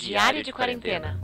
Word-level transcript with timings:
Diário 0.00 0.42
de 0.42 0.50
Quarentena. 0.50 1.20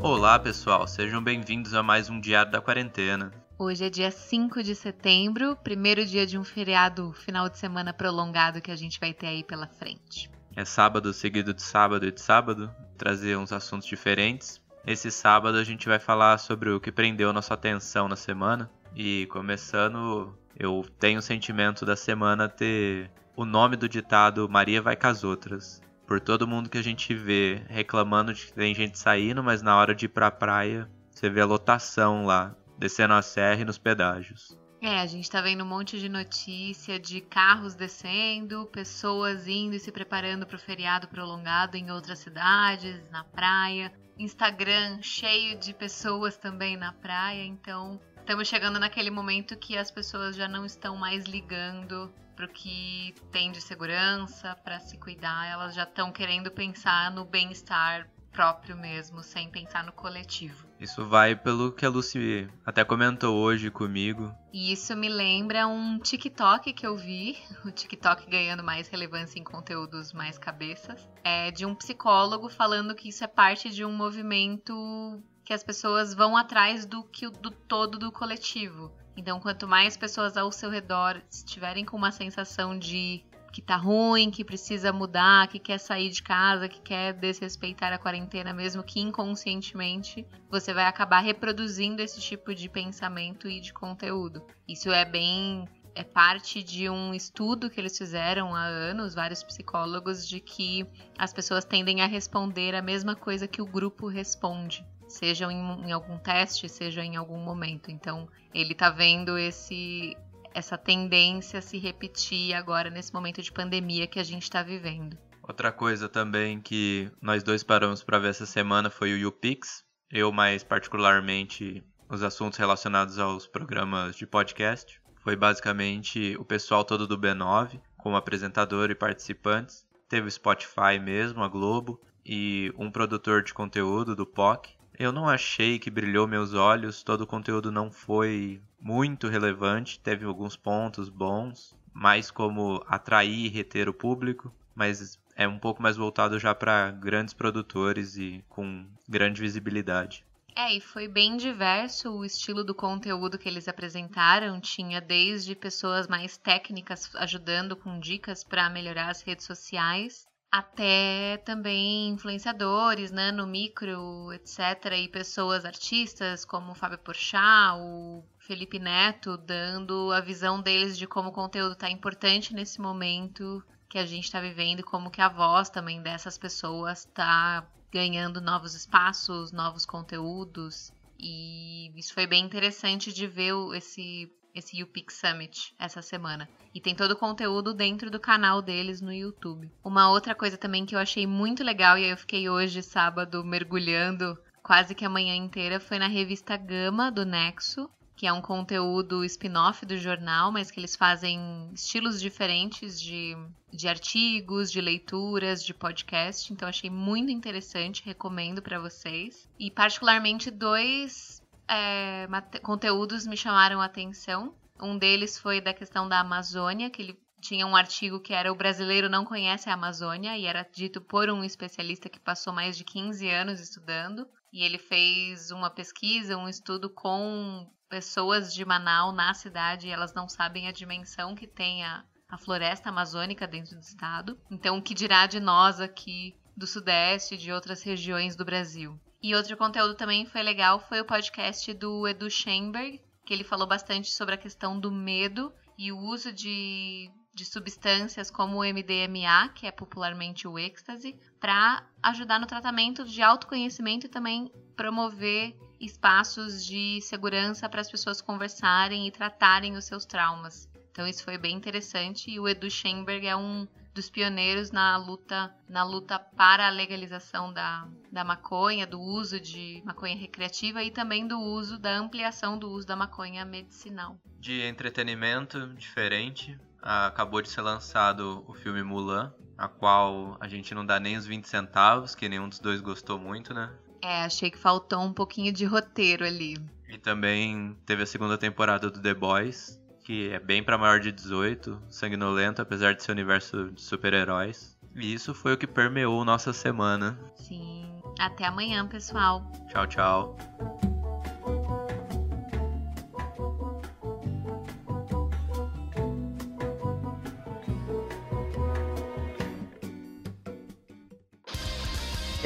Olá, 0.00 0.38
pessoal, 0.38 0.86
sejam 0.86 1.20
bem-vindos 1.20 1.74
a 1.74 1.82
mais 1.82 2.08
um 2.08 2.20
Diário 2.20 2.52
da 2.52 2.60
Quarentena. 2.60 3.32
Hoje 3.58 3.84
é 3.84 3.90
dia 3.90 4.08
5 4.08 4.62
de 4.62 4.76
setembro, 4.76 5.56
primeiro 5.56 6.06
dia 6.06 6.24
de 6.24 6.38
um 6.38 6.44
feriado 6.44 7.12
final 7.12 7.48
de 7.48 7.58
semana 7.58 7.92
prolongado 7.92 8.60
que 8.60 8.70
a 8.70 8.76
gente 8.76 9.00
vai 9.00 9.12
ter 9.12 9.26
aí 9.26 9.42
pela 9.42 9.66
frente. 9.66 10.30
É 10.54 10.64
sábado 10.64 11.12
seguido 11.12 11.52
de 11.52 11.62
sábado 11.62 12.06
e 12.06 12.12
de 12.12 12.20
sábado, 12.20 12.72
trazer 12.96 13.36
uns 13.36 13.50
assuntos 13.52 13.88
diferentes. 13.88 14.62
Esse 14.86 15.10
sábado 15.10 15.58
a 15.58 15.64
gente 15.64 15.88
vai 15.88 15.98
falar 15.98 16.38
sobre 16.38 16.70
o 16.70 16.78
que 16.78 16.92
prendeu 16.92 17.32
nossa 17.32 17.54
atenção 17.54 18.06
na 18.06 18.14
semana. 18.14 18.70
E 18.96 19.26
começando, 19.26 20.34
eu 20.58 20.82
tenho 20.98 21.18
o 21.18 21.22
sentimento 21.22 21.84
da 21.84 21.94
semana 21.94 22.48
ter 22.48 23.10
o 23.36 23.44
nome 23.44 23.76
do 23.76 23.86
ditado 23.86 24.48
Maria 24.48 24.80
vai 24.80 24.96
com 24.96 25.06
as 25.06 25.22
outras. 25.22 25.82
Por 26.06 26.18
todo 26.18 26.48
mundo 26.48 26.70
que 26.70 26.78
a 26.78 26.82
gente 26.82 27.12
vê 27.12 27.62
reclamando 27.68 28.32
de 28.32 28.46
que 28.46 28.54
tem 28.54 28.74
gente 28.74 28.98
saindo, 28.98 29.44
mas 29.44 29.60
na 29.60 29.76
hora 29.76 29.94
de 29.94 30.06
ir 30.06 30.08
pra 30.08 30.30
praia, 30.30 30.90
você 31.10 31.28
vê 31.28 31.42
a 31.42 31.44
lotação 31.44 32.24
lá, 32.24 32.56
descendo 32.78 33.12
a 33.12 33.20
serra 33.20 33.60
e 33.60 33.64
nos 33.66 33.76
pedágios. 33.76 34.56
É, 34.80 35.00
a 35.00 35.06
gente 35.06 35.30
tá 35.30 35.42
vendo 35.42 35.62
um 35.62 35.68
monte 35.68 35.98
de 36.00 36.08
notícia 36.08 36.98
de 36.98 37.20
carros 37.20 37.74
descendo, 37.74 38.64
pessoas 38.66 39.46
indo 39.46 39.74
e 39.74 39.80
se 39.80 39.92
preparando 39.92 40.46
para 40.46 40.56
o 40.56 40.60
feriado 40.60 41.06
prolongado 41.08 41.76
em 41.76 41.90
outras 41.90 42.20
cidades, 42.20 43.02
na 43.10 43.24
praia. 43.24 43.92
Instagram 44.18 45.02
cheio 45.02 45.58
de 45.58 45.74
pessoas 45.74 46.38
também 46.38 46.78
na 46.78 46.92
praia, 46.92 47.44
então 47.44 48.00
estamos 48.26 48.48
chegando 48.48 48.80
naquele 48.80 49.08
momento 49.08 49.56
que 49.56 49.78
as 49.78 49.88
pessoas 49.88 50.34
já 50.34 50.48
não 50.48 50.66
estão 50.66 50.96
mais 50.96 51.26
ligando 51.26 52.12
pro 52.34 52.48
que 52.48 53.14
tem 53.30 53.52
de 53.52 53.60
segurança, 53.60 54.56
para 54.64 54.80
se 54.80 54.98
cuidar, 54.98 55.46
elas 55.46 55.76
já 55.76 55.84
estão 55.84 56.10
querendo 56.10 56.50
pensar 56.50 57.12
no 57.12 57.24
bem-estar 57.24 58.10
próprio 58.32 58.76
mesmo, 58.76 59.22
sem 59.22 59.48
pensar 59.48 59.84
no 59.84 59.92
coletivo. 59.92 60.66
Isso 60.80 61.04
vai 61.04 61.36
pelo 61.36 61.70
que 61.70 61.86
a 61.86 61.88
Lucy 61.88 62.50
até 62.66 62.84
comentou 62.84 63.36
hoje 63.36 63.70
comigo. 63.70 64.34
E 64.52 64.72
isso 64.72 64.96
me 64.96 65.08
lembra 65.08 65.68
um 65.68 65.96
TikTok 66.00 66.72
que 66.72 66.84
eu 66.84 66.96
vi, 66.96 67.38
o 67.64 67.70
TikTok 67.70 68.28
ganhando 68.28 68.64
mais 68.64 68.88
relevância 68.88 69.38
em 69.38 69.44
conteúdos 69.44 70.12
mais 70.12 70.36
cabeças, 70.36 71.08
é 71.22 71.52
de 71.52 71.64
um 71.64 71.76
psicólogo 71.76 72.48
falando 72.48 72.92
que 72.92 73.08
isso 73.08 73.22
é 73.22 73.28
parte 73.28 73.70
de 73.70 73.84
um 73.84 73.92
movimento 73.92 75.22
que 75.46 75.54
as 75.54 75.62
pessoas 75.62 76.12
vão 76.12 76.36
atrás 76.36 76.84
do 76.84 77.04
que 77.04 77.30
do 77.30 77.52
todo 77.52 77.98
do 77.98 78.10
coletivo. 78.10 78.92
Então, 79.16 79.38
quanto 79.38 79.66
mais 79.66 79.96
pessoas 79.96 80.36
ao 80.36 80.50
seu 80.50 80.68
redor 80.68 81.22
estiverem 81.30 81.84
com 81.84 81.96
uma 81.96 82.10
sensação 82.10 82.76
de 82.76 83.24
que 83.52 83.62
tá 83.62 83.76
ruim, 83.76 84.30
que 84.30 84.44
precisa 84.44 84.92
mudar, 84.92 85.46
que 85.46 85.58
quer 85.58 85.78
sair 85.78 86.10
de 86.10 86.22
casa, 86.22 86.68
que 86.68 86.80
quer 86.80 87.14
desrespeitar 87.14 87.90
a 87.92 87.96
quarentena, 87.96 88.52
mesmo 88.52 88.82
que 88.82 89.00
inconscientemente, 89.00 90.26
você 90.50 90.74
vai 90.74 90.84
acabar 90.84 91.20
reproduzindo 91.20 92.02
esse 92.02 92.20
tipo 92.20 92.54
de 92.54 92.68
pensamento 92.68 93.48
e 93.48 93.60
de 93.60 93.72
conteúdo. 93.72 94.44
Isso 94.68 94.90
é 94.90 95.06
bem 95.06 95.66
é 95.96 96.04
parte 96.04 96.62
de 96.62 96.88
um 96.88 97.12
estudo 97.14 97.68
que 97.68 97.80
eles 97.80 97.96
fizeram 97.96 98.54
há 98.54 98.64
anos, 98.64 99.14
vários 99.14 99.42
psicólogos, 99.42 100.28
de 100.28 100.38
que 100.38 100.86
as 101.18 101.32
pessoas 101.32 101.64
tendem 101.64 102.02
a 102.02 102.06
responder 102.06 102.74
a 102.74 102.82
mesma 102.82 103.16
coisa 103.16 103.48
que 103.48 103.60
o 103.62 103.66
grupo 103.66 104.06
responde 104.06 104.84
seja 105.08 105.50
em, 105.50 105.86
em, 105.86 105.92
algum 105.92 106.18
teste, 106.18 106.68
seja 106.68 107.04
em 107.04 107.16
algum 107.16 107.38
momento. 107.38 107.90
Então, 107.90 108.28
ele 108.54 108.72
está 108.72 108.90
vendo 108.90 109.38
esse 109.38 110.16
essa 110.54 110.78
tendência 110.78 111.60
se 111.60 111.76
repetir 111.76 112.54
agora 112.54 112.88
nesse 112.88 113.12
momento 113.12 113.42
de 113.42 113.52
pandemia 113.52 114.06
que 114.06 114.18
a 114.18 114.24
gente 114.24 114.44
está 114.44 114.62
vivendo. 114.62 115.18
Outra 115.42 115.70
coisa 115.70 116.08
também 116.08 116.62
que 116.62 117.10
nós 117.20 117.42
dois 117.42 117.62
paramos 117.62 118.02
para 118.02 118.18
ver 118.18 118.30
essa 118.30 118.46
semana 118.46 118.88
foi 118.88 119.12
o 119.12 119.18
YouPix. 119.18 119.84
Eu 120.10 120.32
mais 120.32 120.64
particularmente 120.64 121.84
os 122.08 122.22
assuntos 122.22 122.58
relacionados 122.58 123.18
aos 123.18 123.46
programas 123.46 124.16
de 124.16 124.26
podcast. 124.26 124.98
Foi 125.26 125.34
basicamente 125.34 126.36
o 126.38 126.44
pessoal 126.44 126.84
todo 126.84 127.04
do 127.04 127.18
B9, 127.18 127.80
como 127.98 128.14
apresentador 128.14 128.92
e 128.92 128.94
participantes. 128.94 129.84
Teve 130.08 130.28
o 130.28 130.30
Spotify 130.30 131.00
mesmo, 131.02 131.42
a 131.42 131.48
Globo, 131.48 132.00
e 132.24 132.72
um 132.78 132.92
produtor 132.92 133.42
de 133.42 133.52
conteúdo 133.52 134.14
do 134.14 134.24
POC. 134.24 134.76
Eu 134.96 135.10
não 135.10 135.28
achei 135.28 135.80
que 135.80 135.90
brilhou 135.90 136.28
meus 136.28 136.54
olhos, 136.54 137.02
todo 137.02 137.22
o 137.22 137.26
conteúdo 137.26 137.72
não 137.72 137.90
foi 137.90 138.62
muito 138.80 139.26
relevante, 139.26 139.98
teve 139.98 140.24
alguns 140.24 140.56
pontos 140.56 141.08
bons, 141.08 141.76
mais 141.92 142.30
como 142.30 142.80
atrair 142.86 143.46
e 143.46 143.48
reter 143.48 143.88
o 143.88 143.92
público, 143.92 144.54
mas 144.76 145.18
é 145.34 145.48
um 145.48 145.58
pouco 145.58 145.82
mais 145.82 145.96
voltado 145.96 146.38
já 146.38 146.54
para 146.54 146.92
grandes 146.92 147.34
produtores 147.34 148.16
e 148.16 148.44
com 148.48 148.86
grande 149.08 149.40
visibilidade. 149.40 150.24
É, 150.58 150.72
e 150.72 150.80
foi 150.80 151.06
bem 151.06 151.36
diverso 151.36 152.10
o 152.10 152.24
estilo 152.24 152.64
do 152.64 152.74
conteúdo 152.74 153.36
que 153.36 153.46
eles 153.46 153.68
apresentaram. 153.68 154.58
Tinha 154.58 155.02
desde 155.02 155.54
pessoas 155.54 156.08
mais 156.08 156.38
técnicas 156.38 157.14
ajudando 157.16 157.76
com 157.76 158.00
dicas 158.00 158.42
para 158.42 158.70
melhorar 158.70 159.10
as 159.10 159.20
redes 159.20 159.44
sociais, 159.44 160.26
até 160.50 161.36
também 161.44 162.08
influenciadores, 162.08 163.10
né, 163.10 163.30
no 163.30 163.46
micro, 163.46 164.32
etc, 164.32 164.94
e 164.96 165.08
pessoas 165.08 165.66
artistas 165.66 166.42
como 166.42 166.72
o 166.72 166.74
Fábio 166.74 166.98
Porchat, 167.00 167.78
o 167.78 168.24
Felipe 168.38 168.78
Neto, 168.78 169.36
dando 169.36 170.10
a 170.10 170.22
visão 170.22 170.62
deles 170.62 170.96
de 170.96 171.06
como 171.06 171.28
o 171.28 171.34
conteúdo 171.34 171.72
está 171.72 171.90
importante 171.90 172.54
nesse 172.54 172.80
momento 172.80 173.62
que 173.88 173.98
a 173.98 174.06
gente 174.06 174.24
está 174.24 174.40
vivendo, 174.40 174.82
como 174.82 175.10
que 175.10 175.20
a 175.20 175.28
voz 175.28 175.68
também 175.70 176.02
dessas 176.02 176.36
pessoas 176.36 177.00
está 177.00 177.66
ganhando 177.92 178.40
novos 178.40 178.74
espaços, 178.74 179.52
novos 179.52 179.86
conteúdos. 179.86 180.92
E 181.18 181.90
isso 181.96 182.12
foi 182.12 182.26
bem 182.26 182.44
interessante 182.44 183.12
de 183.12 183.26
ver 183.26 183.54
esse 183.74 184.30
esse 184.56 184.82
UPix 184.82 185.20
Summit 185.20 185.74
essa 185.78 186.00
semana. 186.00 186.48
E 186.74 186.80
tem 186.80 186.94
todo 186.94 187.10
o 187.10 187.16
conteúdo 187.16 187.74
dentro 187.74 188.10
do 188.10 188.18
canal 188.18 188.62
deles 188.62 189.02
no 189.02 189.12
YouTube. 189.12 189.70
Uma 189.84 190.10
outra 190.10 190.34
coisa 190.34 190.56
também 190.56 190.86
que 190.86 190.94
eu 190.94 190.98
achei 190.98 191.26
muito 191.26 191.62
legal, 191.62 191.98
e 191.98 192.04
aí 192.04 192.10
eu 192.10 192.16
fiquei 192.16 192.48
hoje, 192.48 192.82
sábado, 192.82 193.44
mergulhando 193.44 194.38
quase 194.62 194.94
que 194.94 195.04
a 195.04 195.10
manhã 195.10 195.36
inteira, 195.36 195.78
foi 195.78 195.98
na 195.98 196.08
revista 196.08 196.56
Gama 196.56 197.12
do 197.12 197.24
Nexo, 197.24 197.88
que 198.16 198.26
é 198.26 198.32
um 198.32 198.40
conteúdo 198.40 199.22
spin-off 199.26 199.84
do 199.84 199.98
jornal, 199.98 200.50
mas 200.50 200.70
que 200.70 200.80
eles 200.80 200.96
fazem 200.96 201.70
estilos 201.74 202.18
diferentes 202.18 202.98
de, 202.98 203.36
de 203.70 203.86
artigos, 203.86 204.72
de 204.72 204.80
leituras, 204.80 205.62
de 205.62 205.74
podcast. 205.74 206.50
Então 206.50 206.66
achei 206.66 206.88
muito 206.88 207.30
interessante, 207.30 208.02
recomendo 208.02 208.62
para 208.62 208.80
vocês. 208.80 209.46
E 209.58 209.70
particularmente 209.70 210.50
dois 210.50 211.42
é, 211.68 212.26
conteúdos 212.62 213.26
me 213.26 213.36
chamaram 213.36 213.82
a 213.82 213.84
atenção. 213.84 214.54
Um 214.80 214.96
deles 214.96 215.38
foi 215.38 215.60
da 215.60 215.74
questão 215.74 216.08
da 216.08 216.20
Amazônia, 216.20 216.88
que 216.88 217.02
ele 217.02 217.20
tinha 217.40 217.66
um 217.66 217.76
artigo 217.76 218.18
que 218.18 218.32
era 218.32 218.50
O 218.50 218.56
Brasileiro 218.56 219.10
Não 219.10 219.26
Conhece 219.26 219.68
a 219.68 219.74
Amazônia, 219.74 220.36
e 220.38 220.46
era 220.46 220.66
dito 220.72 221.02
por 221.02 221.28
um 221.28 221.44
especialista 221.44 222.08
que 222.08 222.18
passou 222.18 222.52
mais 222.52 222.78
de 222.78 222.84
15 222.84 223.28
anos 223.28 223.60
estudando. 223.60 224.26
E 224.56 224.62
ele 224.62 224.78
fez 224.78 225.50
uma 225.50 225.68
pesquisa, 225.68 226.34
um 226.34 226.48
estudo 226.48 226.88
com 226.88 227.70
pessoas 227.90 228.54
de 228.54 228.64
Manaus 228.64 229.14
na 229.14 229.34
cidade 229.34 229.86
e 229.86 229.90
elas 229.90 230.14
não 230.14 230.30
sabem 230.30 230.66
a 230.66 230.72
dimensão 230.72 231.34
que 231.34 231.46
tem 231.46 231.84
a, 231.84 232.02
a 232.26 232.38
floresta 232.38 232.88
amazônica 232.88 233.46
dentro 233.46 233.76
do 233.76 233.82
estado. 233.82 234.40
Então, 234.50 234.78
o 234.78 234.82
que 234.82 234.94
dirá 234.94 235.26
de 235.26 235.40
nós 235.40 235.78
aqui 235.78 236.34
do 236.56 236.66
Sudeste 236.66 237.34
e 237.34 237.36
de 237.36 237.52
outras 237.52 237.82
regiões 237.82 238.34
do 238.34 238.46
Brasil? 238.46 238.98
E 239.22 239.34
outro 239.34 239.58
conteúdo 239.58 239.94
também 239.94 240.24
foi 240.24 240.42
legal 240.42 240.80
foi 240.88 241.02
o 241.02 241.04
podcast 241.04 241.74
do 241.74 242.08
Edu 242.08 242.30
Schenberg, 242.30 242.98
que 243.26 243.34
ele 243.34 243.44
falou 243.44 243.66
bastante 243.66 244.10
sobre 244.10 244.36
a 244.36 244.38
questão 244.38 244.80
do 244.80 244.90
medo 244.90 245.52
e 245.76 245.92
o 245.92 245.98
uso 245.98 246.32
de, 246.32 247.10
de 247.36 247.44
substâncias 247.44 248.30
como 248.30 248.56
o 248.56 248.64
MDMA, 248.64 249.50
que 249.54 249.66
é 249.66 249.70
popularmente 249.70 250.48
o 250.48 250.58
êxtase, 250.58 251.14
para 251.38 251.86
ajudar 252.02 252.40
no 252.40 252.46
tratamento 252.46 253.04
de 253.04 253.20
autoconhecimento 253.20 254.06
e 254.06 254.08
também 254.08 254.50
promover 254.74 255.54
espaços 255.78 256.64
de 256.64 256.98
segurança 257.02 257.68
para 257.68 257.82
as 257.82 257.90
pessoas 257.90 258.22
conversarem 258.22 259.06
e 259.06 259.10
tratarem 259.10 259.76
os 259.76 259.84
seus 259.84 260.06
traumas. 260.06 260.66
Então 260.90 261.06
isso 261.06 261.22
foi 261.22 261.36
bem 261.36 261.54
interessante 261.54 262.30
e 262.30 262.40
o 262.40 262.48
Edu 262.48 262.70
Schenberg 262.70 263.26
é 263.26 263.36
um 263.36 263.68
dos 263.92 264.08
pioneiros 264.08 264.70
na 264.70 264.96
luta 264.96 265.54
na 265.68 265.84
luta 265.84 266.18
para 266.18 266.66
a 266.66 266.70
legalização 266.70 267.52
da, 267.52 267.86
da 268.10 268.24
maconha, 268.24 268.86
do 268.86 268.98
uso 268.98 269.38
de 269.38 269.82
maconha 269.84 270.16
recreativa 270.16 270.82
e 270.82 270.90
também 270.90 271.26
do 271.26 271.38
uso 271.38 271.78
da 271.78 271.98
ampliação 271.98 272.58
do 272.58 272.70
uso 272.70 272.86
da 272.86 272.96
maconha 272.96 273.44
medicinal. 273.44 274.18
De 274.40 274.62
entretenimento 274.62 275.66
diferente, 275.74 276.58
acabou 276.82 277.42
de 277.42 277.48
ser 277.48 277.62
lançado 277.62 278.44
o 278.46 278.54
filme 278.54 278.82
Mulan, 278.82 279.32
a 279.56 279.68
qual 279.68 280.36
a 280.40 280.48
gente 280.48 280.74
não 280.74 280.84
dá 280.84 281.00
nem 281.00 281.16
os 281.16 281.26
20 281.26 281.46
centavos, 281.46 282.14
que 282.14 282.28
nenhum 282.28 282.48
dos 282.48 282.58
dois 282.58 282.80
gostou 282.80 283.18
muito, 283.18 283.54
né? 283.54 283.70
É, 284.02 284.24
achei 284.24 284.50
que 284.50 284.58
faltou 284.58 285.00
um 285.00 285.12
pouquinho 285.12 285.52
de 285.52 285.64
roteiro 285.64 286.24
ali. 286.24 286.56
E 286.88 286.98
também 286.98 287.76
teve 287.84 288.02
a 288.02 288.06
segunda 288.06 288.38
temporada 288.38 288.90
do 288.90 289.00
The 289.00 289.14
Boys, 289.14 289.80
que 290.04 290.30
é 290.30 290.38
bem 290.38 290.62
para 290.62 290.78
maior 290.78 291.00
de 291.00 291.10
18, 291.10 291.82
sanguinolento, 291.90 292.62
apesar 292.62 292.94
de 292.94 293.02
ser 293.02 293.12
universo 293.12 293.72
de 293.72 293.82
super-heróis. 293.82 294.76
E 294.94 295.12
isso 295.12 295.34
foi 295.34 295.54
o 295.54 295.58
que 295.58 295.66
permeou 295.66 296.24
nossa 296.24 296.52
semana. 296.52 297.18
Sim. 297.34 298.00
Até 298.18 298.46
amanhã, 298.46 298.86
pessoal. 298.86 299.44
Tchau, 299.68 299.86
tchau. 299.86 300.36